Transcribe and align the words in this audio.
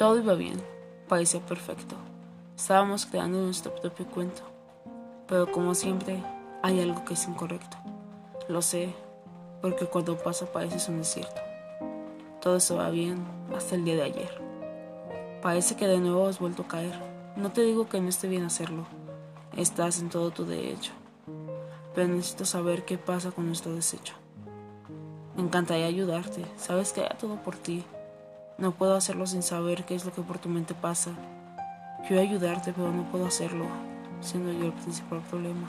Todo 0.00 0.16
iba 0.16 0.32
bien, 0.32 0.58
parecía 1.08 1.44
perfecto. 1.44 1.94
Estábamos 2.56 3.04
creando 3.04 3.38
nuestro 3.42 3.74
propio 3.74 4.06
cuento. 4.06 4.40
Pero 5.28 5.52
como 5.52 5.74
siempre, 5.74 6.24
hay 6.62 6.80
algo 6.80 7.04
que 7.04 7.12
es 7.12 7.28
incorrecto. 7.28 7.76
Lo 8.48 8.62
sé, 8.62 8.94
porque 9.60 9.84
cuando 9.84 10.16
pasa 10.16 10.50
parece 10.50 10.90
un 10.90 11.00
desierto. 11.00 11.42
Todo 12.40 12.60
se 12.60 12.74
va 12.74 12.88
bien 12.88 13.22
hasta 13.54 13.74
el 13.74 13.84
día 13.84 13.96
de 13.96 14.04
ayer. 14.04 14.40
Parece 15.42 15.76
que 15.76 15.86
de 15.86 15.98
nuevo 15.98 16.28
has 16.28 16.38
vuelto 16.38 16.62
a 16.62 16.68
caer. 16.68 16.98
No 17.36 17.52
te 17.52 17.60
digo 17.60 17.86
que 17.86 18.00
no 18.00 18.08
esté 18.08 18.26
bien 18.26 18.44
hacerlo. 18.44 18.86
Estás 19.54 20.00
en 20.00 20.08
todo 20.08 20.30
tu 20.30 20.46
derecho. 20.46 20.92
Pero 21.94 22.08
necesito 22.08 22.46
saber 22.46 22.86
qué 22.86 22.96
pasa 22.96 23.32
con 23.32 23.46
nuestro 23.46 23.74
desecho. 23.74 24.14
Me 25.36 25.42
encantaría 25.42 25.84
ayudarte. 25.84 26.46
Sabes 26.56 26.94
que 26.94 27.02
haré 27.02 27.16
todo 27.16 27.36
por 27.42 27.56
ti. 27.56 27.84
No 28.60 28.72
puedo 28.72 28.94
hacerlo 28.94 29.26
sin 29.26 29.42
saber 29.42 29.84
qué 29.84 29.94
es 29.94 30.04
lo 30.04 30.12
que 30.12 30.20
por 30.20 30.38
tu 30.38 30.50
mente 30.50 30.74
pasa. 30.74 31.12
Quiero 32.06 32.20
ayudarte, 32.20 32.74
pero 32.74 32.92
no 32.92 33.10
puedo 33.10 33.24
hacerlo, 33.24 33.64
siendo 34.20 34.52
yo 34.52 34.66
el 34.66 34.72
principal 34.74 35.20
problema. 35.30 35.66